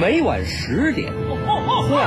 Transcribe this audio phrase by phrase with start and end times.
[0.00, 1.12] 每晚十点，
[1.44, 1.98] 话说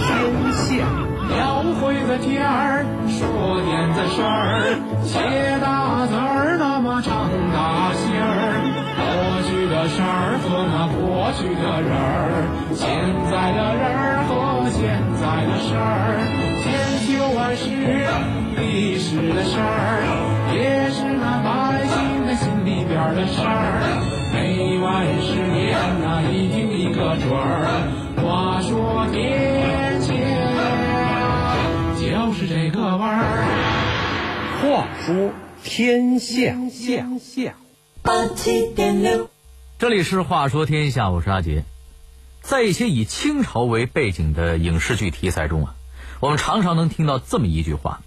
[0.00, 0.08] 天
[0.54, 0.86] 下。
[1.28, 4.72] 描绘的天儿，说点子事儿，
[5.04, 5.20] 写
[5.60, 8.56] 大字儿，那么长大信儿。
[8.96, 9.04] 过
[9.44, 12.88] 去的事儿和那过去的人儿，现
[13.30, 16.16] 在的人儿和现在的事儿，
[16.64, 16.64] 千
[17.04, 17.68] 秋万世
[18.56, 20.00] 历史的事儿，
[20.54, 24.23] 也是那百姓的心里边的事儿。
[24.34, 27.70] 每晚十点那一听一个准儿。
[28.20, 30.12] 话说天下，
[32.00, 33.46] 就是这个味儿。
[34.60, 35.30] 话说
[35.62, 37.54] 天下，下下。
[38.02, 39.30] 八七点六，
[39.78, 41.62] 这里是《话说天下》，我是阿杰。
[42.40, 45.76] 在一些以清朝为背景的影视剧题材中啊，
[46.18, 48.00] 我们常常能听到这么一句话，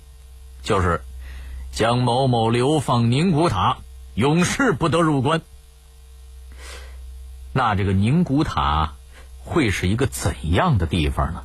[0.61, 0.99] 就是
[1.71, 3.77] “将某某流放宁古塔，
[4.13, 5.41] 永世不得入关”。
[7.57, 8.93] 那这个宁古塔
[9.43, 11.41] 会是一个怎样的地方呢？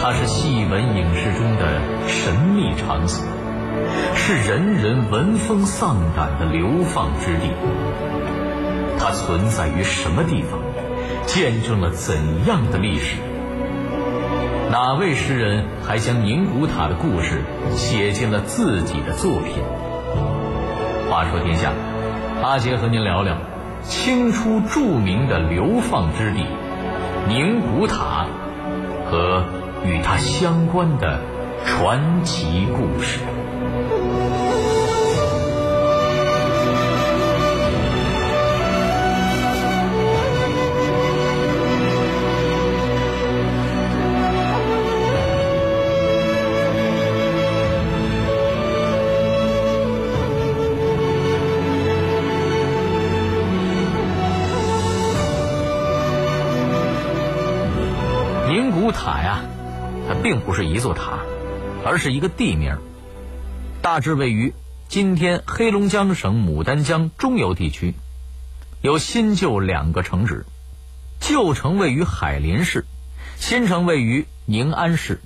[0.00, 3.26] 它是戏文影视中的神秘场所，
[4.16, 7.50] 是人人闻风丧胆的流放之地。
[8.98, 10.58] 它存在于什么地方？
[11.26, 13.16] 见证了怎样的历史？
[14.72, 17.42] 哪位诗人还将宁古塔的故事
[17.76, 19.62] 写进了自己的作品？
[21.10, 21.72] 话说天下，
[22.42, 23.36] 阿杰和您聊聊
[23.82, 26.46] 清初著名的流放之地
[27.28, 28.24] 宁古塔
[29.10, 29.44] 和
[29.84, 31.20] 与它相关的
[31.66, 33.18] 传奇故事。
[60.32, 61.18] 并不是一座塔，
[61.84, 62.78] 而是一个地名，
[63.82, 64.54] 大致位于
[64.88, 67.92] 今天黑龙江省牡丹江中游地区，
[68.80, 70.46] 有新旧两个城址，
[71.20, 72.86] 旧城位于海林市，
[73.36, 75.20] 新城位于宁安市。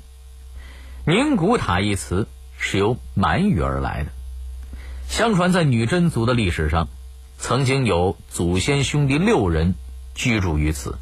[1.07, 2.27] 宁古塔一词
[2.59, 4.11] 是由满语而来的，
[5.09, 6.89] 相传在女真族的历史上，
[7.39, 9.77] 曾经有祖先兄弟六人
[10.17, 10.99] 居住于此，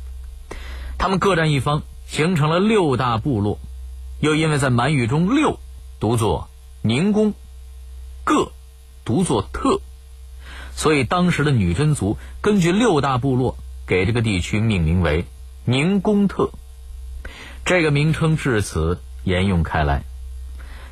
[0.98, 1.84] 他们各占一方。
[2.06, 3.59] 形成了六大部落，
[4.20, 5.58] 又因为在满语中“六”
[6.00, 6.48] 读作
[6.82, 7.34] 宁宫
[8.25, 8.52] ，“各”
[9.04, 9.80] 读作特，
[10.75, 15.24] 所以当时的女真族根据六大部落给这个地区命名为
[15.64, 16.50] 宁宫特。
[17.64, 20.04] 这个名称至此沿用开来，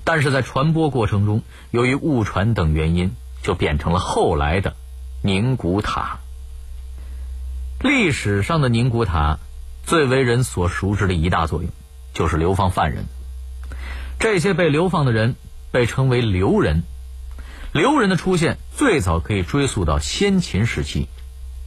[0.04, 3.12] 但是在传播过程中，由于误传等原因，
[3.42, 4.74] 就变成了后来的
[5.22, 6.20] 宁古塔。
[7.80, 9.38] 历史上的宁古塔。
[9.84, 11.68] 最为人所熟知的一大作用，
[12.12, 13.04] 就是流放犯人。
[14.18, 15.34] 这些被流放的人
[15.70, 16.82] 被称为流人。
[17.72, 21.08] 流人的出现最早可以追溯到先秦时期，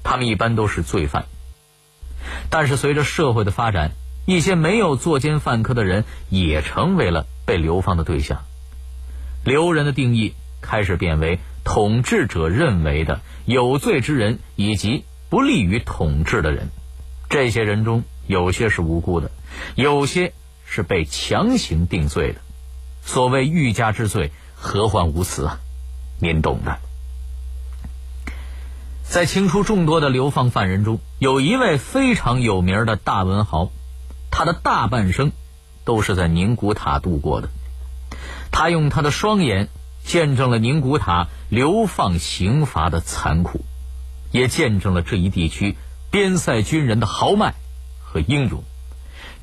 [0.03, 1.25] 他们一般都是罪犯。
[2.49, 3.91] 但是随着社会的发展，
[4.25, 8.43] 一些没有作奸犯科的人也成为了被流放的对象。
[9.43, 16.69] 流人的定义开始变为统治者认为的有罪之人以及不利于统治的人。
[17.29, 19.31] 这些人中有些是无辜的，
[19.75, 20.33] 有些
[20.65, 22.41] 是被强行定罪的。
[23.03, 25.59] 所谓欲加之罪，何患无辞啊？
[26.19, 26.79] 您懂的。
[29.03, 33.69] 在清初众多的流放犯人中，有一位非常有名的大文豪，
[34.31, 35.31] 他的大半生
[35.83, 37.49] 都是在宁古塔度过的。
[38.51, 39.69] 他用他的双眼
[40.03, 43.63] 见证了宁古塔流放刑罚的残酷，
[44.31, 45.75] 也见证了这一地区。
[46.09, 47.53] 边塞军人的豪迈
[47.99, 48.63] 和英勇，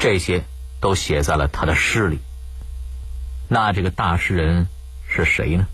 [0.02, 0.42] 这些
[0.80, 2.19] 都写在了他的诗里。
[3.49, 4.66] 那这个大诗人
[5.08, 5.66] 是谁呢？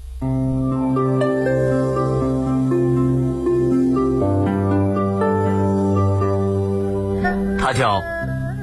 [7.58, 8.02] 他叫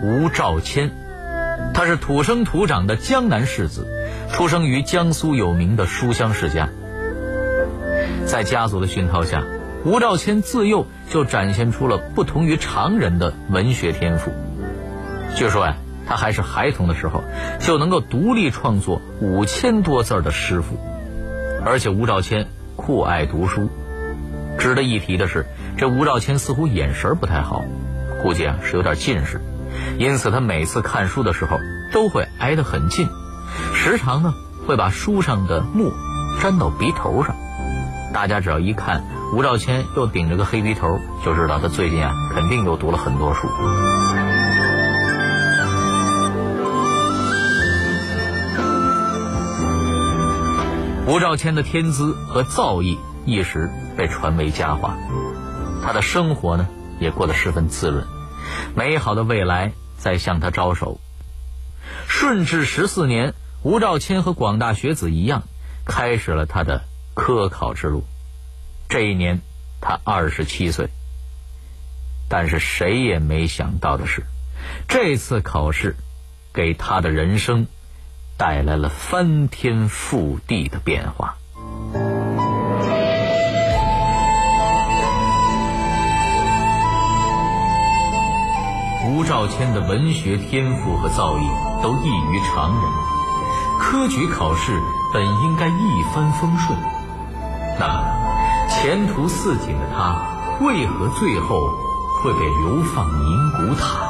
[0.03, 0.91] 吴兆谦，
[1.73, 3.87] 他是土生土长的江南士子，
[4.31, 6.69] 出生于江苏有名的书香世家。
[8.27, 9.43] 在家族的熏陶下。
[9.83, 14.31] 吴兆谦自幼就展现出了不同于常人的文学天赋。
[15.35, 15.75] 据说呀，
[16.07, 17.23] 他还是孩童的时候
[17.59, 20.77] 就能够独立创作五千多字的诗赋，
[21.65, 23.69] 而且吴兆谦酷爱读书。
[24.57, 25.45] 值得一提的是，
[25.77, 27.65] 这吴兆谦似乎眼神不太好，
[28.23, 29.41] 估计啊是有点近视，
[29.97, 31.59] 因此他每次看书的时候
[31.91, 33.09] 都会挨得很近，
[33.73, 34.33] 时常呢
[34.65, 35.91] 会把书上的墨
[36.41, 37.35] 粘到鼻头上。
[38.13, 39.03] 大家只要一看
[39.35, 43.49] 吴兆谦又顶着个黑鼻头，就知道他最近啊肯定又读了很多书。
[51.07, 52.97] 吴兆谦的天资和造诣
[53.27, 54.97] 一时被传为佳话，
[55.83, 56.67] 他的生活呢
[56.99, 58.07] 也过得十分滋润，
[58.75, 60.99] 美好的未来在向他招手。
[62.07, 65.43] 顺治十四年，吴兆谦和广大学子一样，
[65.85, 66.81] 开始了他的
[67.13, 68.03] 科考之路。
[68.89, 69.41] 这一年，
[69.81, 70.89] 他二十七岁。
[72.27, 74.23] 但是谁也没想到的是，
[74.87, 75.95] 这次考试
[76.51, 77.67] 给他的人生
[78.37, 81.35] 带来了翻天覆地的变化。
[89.07, 92.91] 吴兆谦的文学天赋和造诣都异于常人，
[93.79, 94.81] 科举考试
[95.13, 96.77] 本应该一帆风顺，
[97.79, 98.03] 那么
[98.69, 100.19] 前途似锦的他，
[100.59, 101.59] 为何最后
[102.21, 104.04] 会被流放宁古塔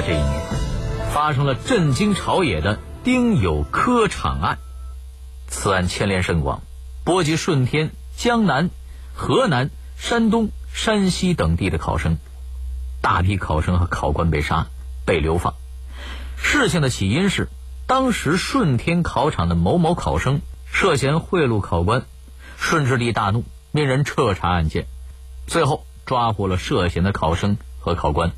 [0.00, 0.42] 在这一年，
[1.12, 4.58] 发生了震惊朝野的丁酉科场案。
[5.48, 6.62] 此案牵连甚广，
[7.02, 8.70] 波及顺天、江南、
[9.12, 12.18] 河南、山东、山西等地的考生，
[13.02, 14.68] 大批考生和考官被杀、
[15.04, 15.54] 被流放。
[16.36, 17.48] 事情的起因是，
[17.88, 22.04] 当时顺天考场的某某考生涉嫌贿赂考官，
[22.56, 23.42] 顺治帝大怒，
[23.72, 24.86] 命人彻查案件，
[25.48, 28.30] 最后抓获了涉嫌的考生和考官。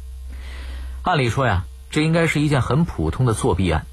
[1.03, 3.87] 按理说呀，这应该是一件很普通的作弊案，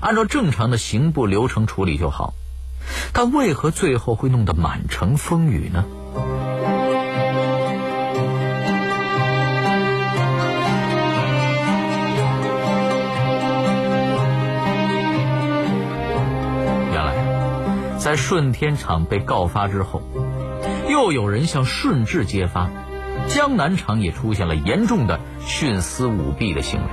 [0.00, 2.34] 按照正常的刑部流程处理就好。
[3.12, 5.84] 但为何最后会弄得满城风雨呢？
[16.90, 20.02] 原来，在顺天场被告发之后，
[20.88, 22.68] 又有人向顺治揭发。
[23.28, 26.88] 江南场也出现了严重的徇私舞弊的行为，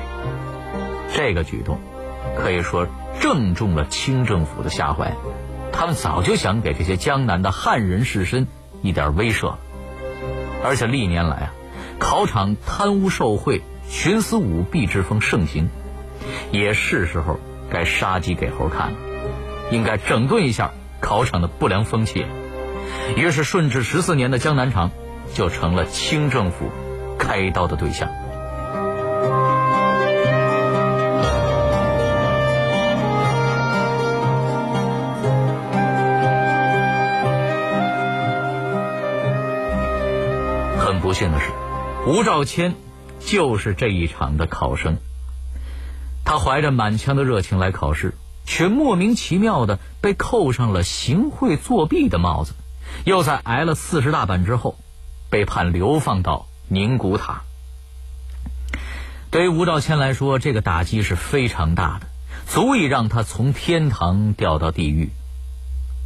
[1.14, 1.80] 这个举动
[2.38, 2.88] 可以说
[3.20, 5.14] 正中了清政府的下怀。
[5.72, 8.48] 他们早就想给这些江南的汉人士绅
[8.82, 9.56] 一点威慑，
[10.64, 11.54] 而且历年来啊，
[12.00, 15.70] 考场贪污受贿、徇私舞弊之风盛行，
[16.52, 17.40] 也是时候
[17.70, 18.98] 该杀鸡给猴看了，
[19.72, 20.72] 应该整顿一下
[21.02, 22.28] 考场的不良风气了。
[23.16, 24.92] 于是，顺治十四年的江南场。
[25.34, 26.70] 就成了清政府
[27.18, 28.10] 开刀的对象。
[40.78, 41.52] 很不幸的是，
[42.08, 42.76] 吴兆谦
[43.20, 44.98] 就是这一场的考生。
[46.26, 48.14] 他怀着满腔的热情来考试，
[48.46, 52.54] 却莫名其妙的被扣上了行贿作弊的帽子，
[53.06, 54.76] 又在挨了四十大板之后。
[55.30, 57.42] 被判流放到宁古塔。
[59.32, 62.08] 对于吴兆谦来说，这个打击是非常大的，
[62.48, 65.10] 足以让他从天堂掉到地狱。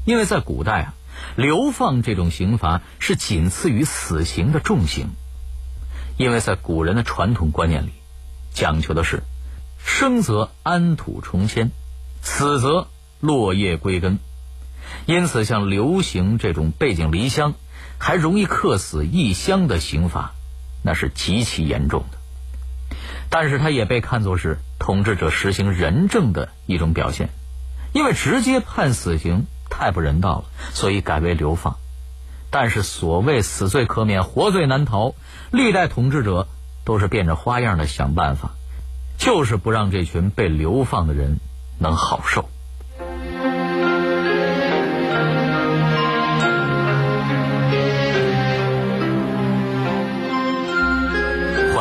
[0.06, 0.94] 因为在古代啊，
[1.38, 5.12] 流放这种刑罚是仅次于死刑的重刑。
[6.18, 7.92] 因为在古人的传统观念里，
[8.54, 9.24] 讲求的是
[9.84, 11.72] 生则安土重迁，
[12.22, 12.88] 死则
[13.22, 14.20] 落叶归根。
[15.06, 17.56] 因此，像流刑这种背井离乡。
[18.06, 20.34] 还容易客死异乡的刑罚，
[20.84, 22.18] 那是极其严重的。
[23.30, 27.30] 但是，他也被看作是统治者实行仁政的一种表现，
[27.94, 31.78] 因为直接判死刑太不人道了，所以改为流放。
[32.52, 35.16] 但是，所谓死罪可免，活罪难逃，
[35.50, 36.50] 历代统治者
[36.84, 38.50] 都是变着花样的想办法，
[39.18, 41.40] 就是不让这群被流放的人
[41.80, 42.50] 能好受。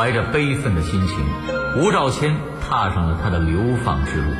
[0.03, 1.17] 怀着悲愤的心情，
[1.77, 4.33] 吴兆谦踏上了他的流放之路。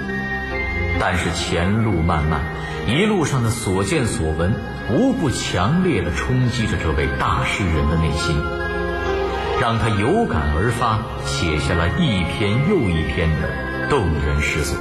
[1.00, 2.42] 但是前路漫漫，
[2.86, 4.54] 一路上的所见所闻，
[4.92, 8.36] 无不强烈的冲击着这位大诗人的内心，
[9.62, 14.78] 让他有感而发，写下了一篇又一篇的动人诗作。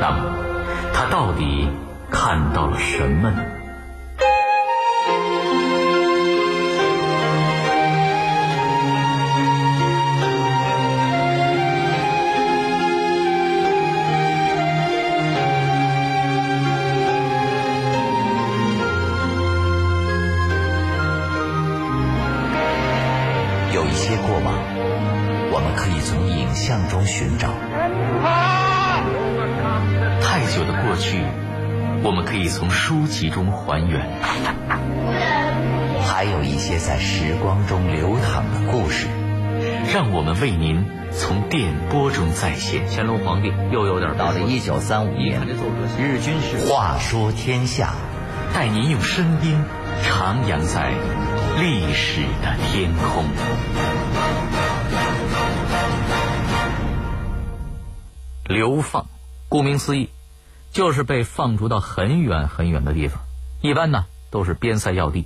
[0.00, 0.24] 那么，
[0.92, 1.68] 他到底
[2.10, 3.44] 看到了什么呢？
[24.16, 24.54] 过往，
[25.52, 27.48] 我们可以从影像中寻找；
[30.20, 31.22] 太久的过去，
[32.02, 34.08] 我们可以从书籍中还原。
[36.04, 39.06] 还有一些在时光中流淌的故事，
[39.92, 42.82] 让我们为您从电波中再现。
[42.90, 45.40] 乾隆皇帝又有点到了一九三五年，
[45.98, 47.94] 日军是话说天下，
[48.54, 49.64] 带您用声音
[50.04, 50.92] 徜徉在
[51.60, 53.24] 历史的天空。
[58.52, 59.06] 流放，
[59.48, 60.10] 顾名思义，
[60.72, 63.22] 就是被放逐到很远很远的地方，
[63.62, 65.24] 一般呢都是边塞要地。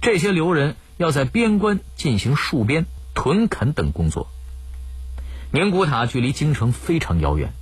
[0.00, 4.28] 这些流人要在边关进行戍边、屯垦等工作。
[5.52, 7.52] 宁古塔距离京城非常遥远，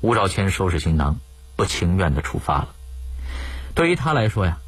[0.00, 1.20] 吴兆谦收拾行囊，
[1.54, 2.68] 不情愿的出发了。
[3.74, 4.58] 对于他来说呀，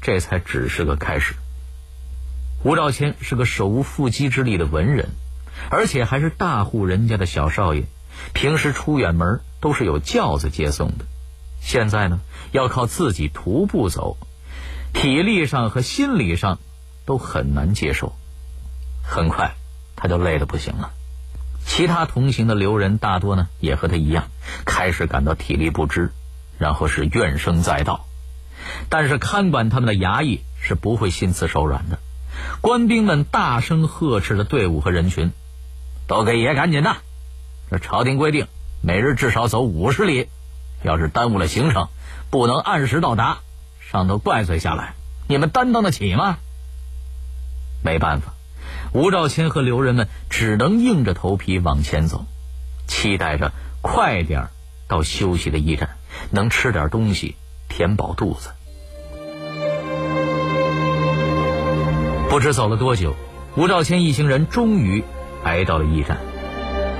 [0.00, 1.34] 这才只是个开始。
[2.64, 5.10] 吴兆谦是个手无缚鸡之力的文人，
[5.70, 7.84] 而且还是大户人家的小少爷，
[8.32, 11.04] 平时出远门都是有轿子接送的。
[11.60, 12.20] 现在呢，
[12.52, 14.16] 要靠自己徒步走，
[14.92, 16.58] 体力上和心理上。
[17.08, 18.12] 都很难接受，
[19.02, 19.54] 很快
[19.96, 20.90] 他就累得不行了。
[21.64, 24.28] 其他同行的留人大多呢也和他一样，
[24.66, 26.12] 开始感到体力不支，
[26.58, 28.04] 然后是怨声载道。
[28.90, 31.98] 但是看管他们的衙役是不会心慈手软的，
[32.60, 35.32] 官兵们大声呵斥着队伍和人群
[36.06, 36.98] ：“都给爷赶紧的！
[37.70, 38.46] 这朝廷规定，
[38.82, 40.28] 每日至少走五十里，
[40.82, 41.88] 要是耽误了行程，
[42.30, 43.38] 不能按时到达，
[43.80, 44.94] 上头怪罪下来，
[45.28, 46.38] 你们担当得起吗？”
[47.84, 48.32] 没办法，
[48.92, 52.24] 吴兆谦和刘人们只能硬着头皮往前走，
[52.86, 54.48] 期待着快点
[54.88, 55.90] 到休息的驿站，
[56.30, 57.36] 能吃点东西
[57.68, 58.50] 填饱肚子。
[62.30, 63.14] 不知走了多久，
[63.56, 65.04] 吴兆谦一行人终于
[65.44, 66.18] 来到了驿站。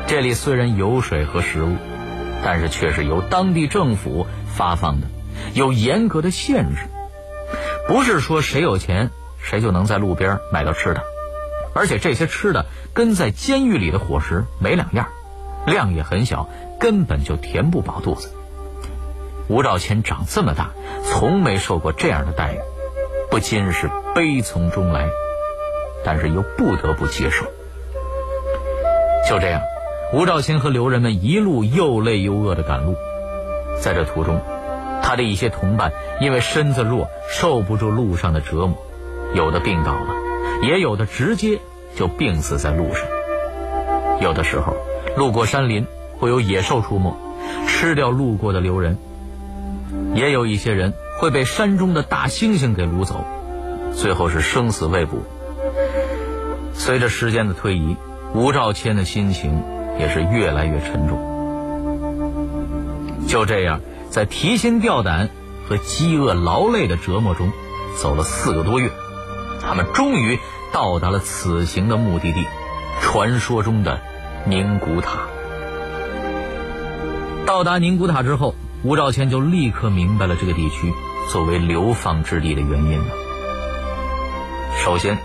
[0.08, 1.76] 这里虽然有水和食物，
[2.42, 5.06] 但是却是由当地政府发放的，
[5.52, 6.86] 有严格的限制，
[7.86, 9.10] 不是说谁有钱。
[9.40, 11.02] 谁就能在路边买到吃的，
[11.74, 15.08] 而且这些吃的跟在监狱里的伙食没两样，
[15.66, 16.48] 量也很小，
[16.80, 18.34] 根本就填不饱肚子。
[19.48, 20.70] 吴兆谦长这么大，
[21.04, 22.58] 从没受过这样的待遇，
[23.30, 25.08] 不禁是悲从中来，
[26.04, 27.44] 但是又不得不接受。
[29.28, 29.62] 就这样，
[30.10, 32.94] 吴兆谦和刘人们一路又累又饿的赶路，
[33.78, 34.40] 在这途中，
[35.02, 38.74] 他的一些同伴因为身子弱，受不住路上的折磨。
[39.34, 40.14] 有的病倒了，
[40.62, 41.58] 也有的直接
[41.94, 43.06] 就病死在路上。
[44.22, 44.74] 有的时候，
[45.14, 45.86] 路过山林，
[46.18, 47.14] 会有野兽出没，
[47.66, 48.94] 吃掉路过的流人；
[50.14, 53.26] 也有一些人会被山中的大猩猩给掳走，
[53.94, 55.18] 最后是生死未卜。
[56.72, 57.98] 随着时间的推移，
[58.32, 59.62] 吴兆谦的心情
[59.98, 61.18] 也是越来越沉重。
[63.26, 65.28] 就这样，在提心吊胆
[65.68, 67.52] 和饥饿劳累的折磨中，
[67.96, 68.90] 走了四个多月。
[69.60, 70.38] 他们终于
[70.72, 72.46] 到达了此行的目的地——
[73.02, 74.00] 传说中的
[74.46, 75.18] 宁古塔。
[77.44, 80.94] 到达宁古塔之后，吴兆谦就立刻明白了这个地区
[81.30, 83.06] 作为流放之地的原因了。
[84.82, 85.18] 首先，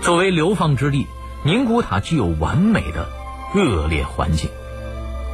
[0.00, 1.06] 作为流放之地，
[1.42, 3.08] 宁古塔具有完美的
[3.54, 4.50] 恶劣环境。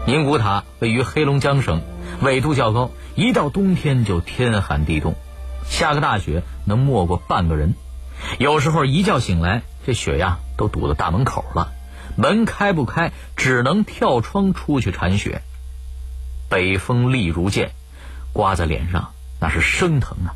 [0.06, 1.82] 宁古塔位于黑龙江省，
[2.20, 5.14] 纬度较高，一到冬天就天寒地冻，
[5.68, 7.74] 下个大雪能没过半个人。
[8.38, 11.72] 有时候一觉醒来，这雪呀都堵到大门口了，
[12.16, 15.42] 门开不开，只能跳窗出去铲雪。
[16.48, 17.70] 北风利如剑，
[18.32, 20.34] 刮在脸上那是生疼啊！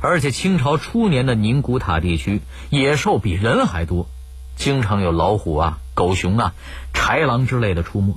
[0.00, 4.08] 而且清朝初年的宁古塔地区野兽比人还多，
[4.56, 6.54] 经常有老虎啊、狗熊啊、
[6.94, 8.14] 豺狼之类的出没，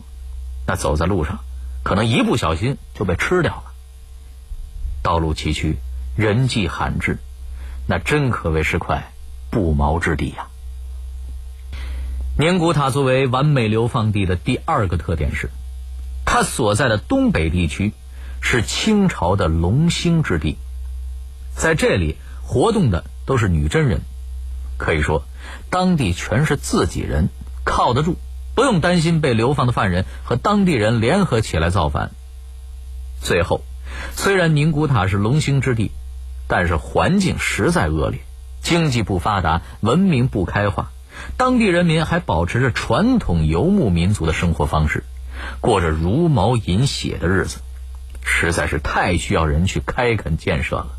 [0.66, 1.40] 那走在路上，
[1.84, 3.74] 可能一不小心就被吃掉了。
[5.02, 5.76] 道路崎岖，
[6.16, 7.18] 人迹罕至。
[7.86, 9.12] 那真可谓是块
[9.52, 10.48] 不毛之地呀！
[12.38, 15.50] 宁古塔作为完美流放地的第二个特点是，
[16.26, 17.92] 它所在的东北地区
[18.42, 20.58] 是清朝的龙兴之地，
[21.54, 24.00] 在这里活动的都是女真人，
[24.78, 25.26] 可以说
[25.70, 27.28] 当地全是自己人，
[27.64, 28.16] 靠得住，
[28.56, 32.12] 不用担心被流放的犯人和当地人联合起来造反。
[33.22, 33.62] 最后，
[34.16, 35.92] 虽然宁古塔是龙兴之地。
[36.46, 38.20] 但是环境实在恶劣，
[38.62, 40.92] 经济不发达，文明不开化，
[41.38, 45.06] 当地人民还保持着传统游牧民族的生活方式，
[45.62, 47.60] 过着茹毛饮血的日子，
[48.24, 50.90] 实在是太需要人去开垦建设了。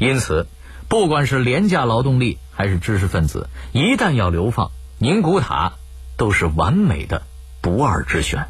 [0.00, 0.46] 因此，
[0.88, 5.74] 不管是廉价劳动力还是知识分子，一旦要流放，宁古塔
[6.16, 7.22] 都是完美的
[7.60, 8.48] 不二之选。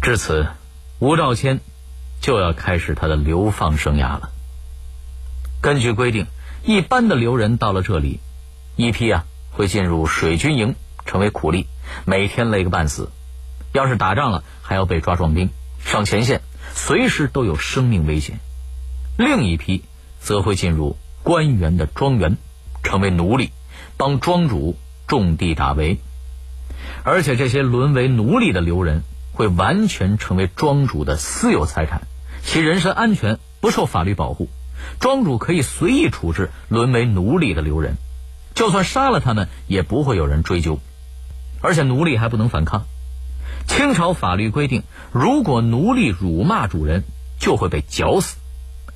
[0.00, 0.46] 至此，
[0.98, 1.60] 吴兆谦
[2.22, 4.30] 就要开始他的流放生涯了。
[5.60, 6.26] 根据规定，
[6.62, 8.20] 一般的流人到了这里，
[8.76, 11.66] 一批啊会进入水军营，成为苦力，
[12.06, 13.10] 每天累个半死。
[13.72, 15.50] 要是打仗了，还要被抓壮丁，
[15.84, 16.40] 上前线，
[16.72, 18.40] 随时都有生命危险。
[19.18, 19.84] 另一批
[20.18, 22.38] 则会进入官员的庄园，
[22.82, 23.50] 成为奴隶，
[24.04, 25.98] 帮庄主种地打围。
[27.04, 32.02] 而且这些沦为奴隶的流人，会完全成为庄主的私有财产，
[32.42, 34.50] 其人身安全不受法律保护。
[35.00, 37.94] 庄主可以随意处置沦为奴隶的流人，
[38.54, 40.80] 就算杀了他们，也不会有人追究。
[41.62, 42.84] 而且奴隶还不能反抗。
[43.66, 44.82] 清朝法律规定，
[45.12, 47.04] 如果奴隶辱骂主人，
[47.40, 48.36] 就会被绞死。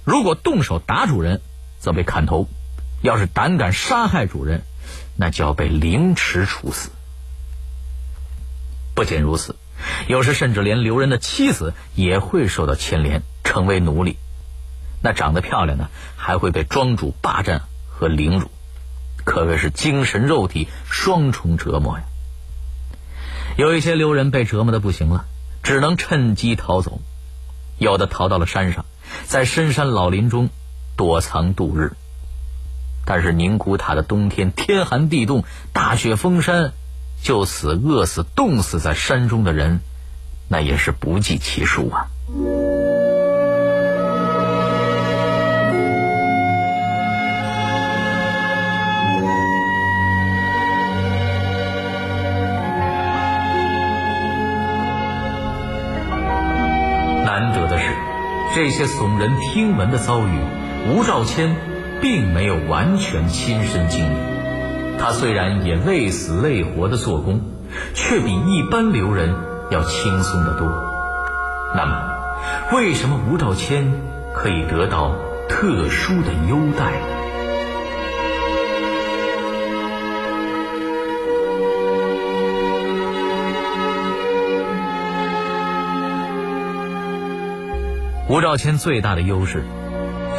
[0.04, 1.40] 如果动手打主人，
[1.78, 2.46] 则被砍头；
[3.00, 4.64] 要是胆敢杀害主人，
[5.16, 6.90] 那就要被凌迟处死。
[8.94, 9.56] 不仅如此，
[10.08, 14.16] 有时甚至连刘人的妻子也会受到牵连，成为奴隶。
[15.02, 18.50] 那长得漂亮的，还会被庄主霸占和凌辱，
[19.24, 22.04] 可谓是精神肉体双重折磨呀。
[23.56, 25.24] 有一些刘人被折磨的不行了，
[25.62, 27.00] 只能趁机逃走，
[27.78, 28.84] 有的逃到了山上。
[29.24, 30.50] 在深山老林中
[30.96, 31.92] 躲藏度日，
[33.10, 36.72] 但是宁古塔的冬天天寒地冻，大雪封山，
[37.22, 39.80] 就此饿死、冻死在山中的人，
[40.46, 42.08] 那也是不计其数啊。
[57.24, 57.96] 难得的是
[58.54, 60.38] 这些耸人听闻的遭遇，
[60.90, 61.56] 吴兆谦
[62.00, 64.14] 并没有完全亲身经历。
[64.98, 67.40] 他虽然也累死累活的做工，
[67.94, 69.34] 却比一般流人
[69.70, 70.68] 要轻松得多。
[71.74, 72.14] 那么，
[72.72, 73.92] 为什么吴兆谦
[74.34, 75.14] 可以得到
[75.48, 76.92] 特殊的优待？
[88.30, 89.62] 吴兆谦最大的优势，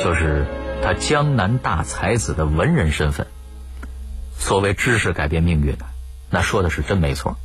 [0.03, 0.45] 就是
[0.81, 3.27] 他江南大才子的文人身份。
[4.37, 5.75] 所谓知识改变命运，
[6.29, 7.37] 那说的是真没错。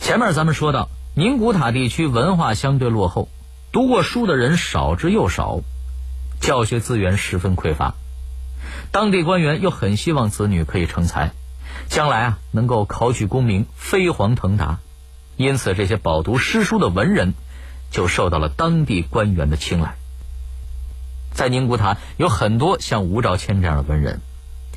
[0.00, 3.28] 前面咱们说到，宁古塔地区文化相对落后，
[3.72, 5.60] 读过书的人少之又少，
[6.40, 7.94] 教学资源十分匮乏，
[8.92, 11.32] 当地官员又很希望子女可以成才，
[11.88, 14.78] 将来啊能够考取功名，飞黄腾达。
[15.36, 17.34] 因此，这些饱读诗书的文人。
[17.90, 19.96] 就受到了当地官员的青睐。
[21.38, 24.22] 在宁古塔有很多像吴兆谦这样的文人，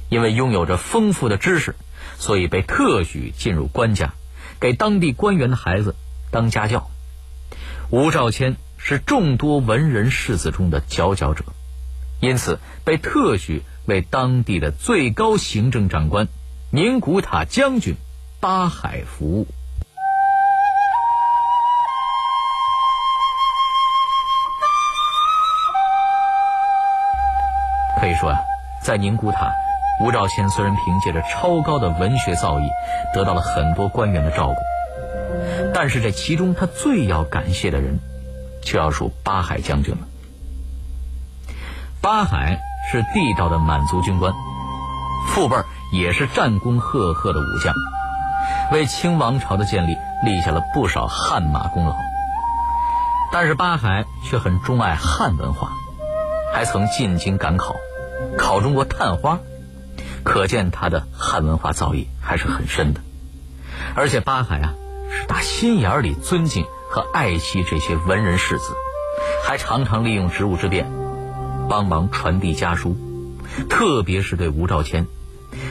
[0.10, 1.74] 因为拥有着丰富的知识，
[2.20, 4.14] 所以被特许进入官家，
[4.60, 5.96] 给当地官员的孩子
[6.30, 6.92] 当家教。
[7.90, 11.46] 吴兆谦是众多文人士子中的佼佼者，
[12.20, 16.28] 因此被特许为当地的最高行政长官
[16.70, 17.96] 宁古塔将军
[18.40, 19.48] 八海服务。
[28.22, 28.38] 说啊，
[28.84, 29.52] 在宁古塔，
[30.00, 32.70] 吴兆谦虽然凭借着超高的文学造诣，
[33.16, 34.56] 得到了很多官员的照顾，
[35.74, 37.98] 但是这其中他最要感谢的人，
[38.64, 40.02] 就要数八海将军了。
[42.00, 42.60] 八海
[42.92, 44.32] 是地道的满族军官，
[45.30, 45.56] 父辈
[45.92, 47.74] 也是战功赫赫的武将，
[48.72, 51.96] 为清王朝的建立立下了不少汗马功劳。
[53.32, 55.72] 但是八海却很钟爱汉文化，
[56.54, 57.76] 还曾进京赶考。
[58.38, 59.40] 考中过探花，
[60.24, 63.02] 可见他的汉文化造诣还是很深的。
[63.96, 64.74] 而且八海啊，
[65.10, 68.74] 是打心眼里尊敬和爱惜这些文人士子，
[69.44, 70.90] 还常常利用职务之便，
[71.70, 72.96] 帮忙传递家书。
[73.70, 75.08] 特别是对吴兆谦，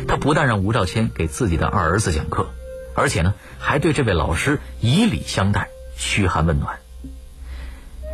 [0.07, 2.51] 他不但让吴兆谦给自己的二儿子讲课，
[2.95, 6.79] 而且呢，还对这位老师以礼相待，嘘寒问暖。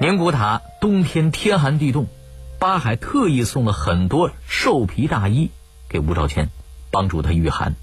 [0.01, 2.07] 宁古塔冬天天寒地冻。
[2.59, 5.51] 八海特意送了很多兽皮大衣
[5.88, 6.49] 给吴兆谦，
[6.90, 7.75] 帮助他御寒。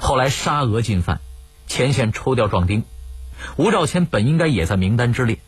[0.00, 1.20] 后来沙俄进犯，
[1.66, 2.84] 前线抽调壮丁，
[3.56, 5.38] 吴兆谦本应该也在名单之列，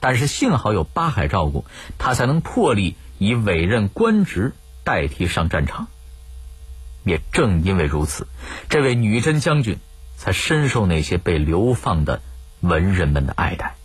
[0.00, 1.64] 但是幸好有八海照顾，
[1.98, 4.52] 他才能破例以委任官职
[4.84, 5.86] 代替上战场。
[7.04, 8.26] 也正因为如此，
[8.68, 9.78] 这位女真将军
[10.16, 12.20] 才深受那些被流放的
[12.60, 13.76] 文人们的爱戴。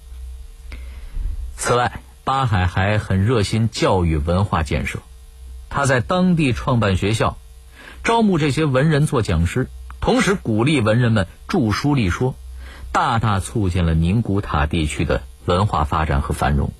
[1.56, 4.98] 此外，巴海还很热心教育文化建设，
[5.70, 7.38] 他在当地创办学校，
[8.04, 9.70] 招募这些文人做讲师，
[10.02, 12.34] 同时鼓励文人们著书立说，
[12.92, 16.74] 大大促进了宁古塔地区的文化发展和繁荣。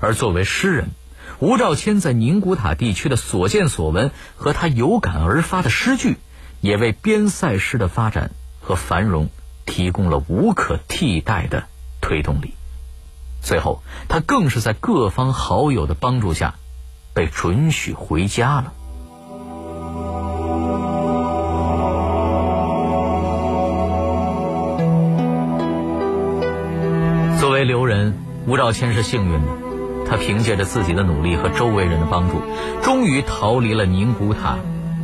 [0.00, 0.90] 而作为诗人，
[1.38, 6.18] 吴兆谦在宁古塔地区的所见所闻和他有感而发的诗句，
[6.60, 9.30] 也为边塞诗的发展和繁荣
[9.64, 11.64] 提供了无可替代的
[12.02, 12.52] 推动力。
[13.42, 16.54] 最后，他更是在各方好友的帮助下，
[17.12, 18.72] 被准许回家了。
[27.40, 28.14] 作为留人，
[28.46, 29.48] 吴兆谦是幸运的，
[30.08, 32.40] 他凭借着自己的努力和周围人的帮助，
[32.80, 34.56] 终于逃离了宁古塔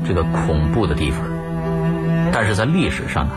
[0.06, 1.20] 这个恐怖的地方。
[2.32, 3.32] 但是在历史上啊，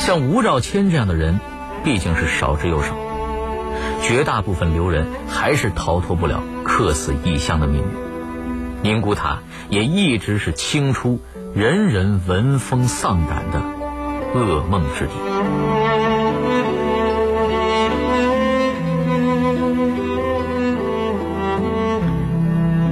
[0.00, 1.38] 像吴兆谦这样的人，
[1.84, 2.96] 毕竟是少之又少。
[4.02, 7.88] 绝大部分留人还是逃脱不了客死异乡的命运。
[8.82, 11.20] 宁古塔也一直是清初
[11.54, 13.60] 人人闻风丧胆的
[14.34, 15.12] 噩梦之地。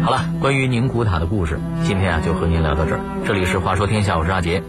[0.02, 3.00] 好了，关于宁古塔的故事，今天啊就和您聊到这儿。
[3.26, 4.62] 这里是《话说天下》，我是阿杰。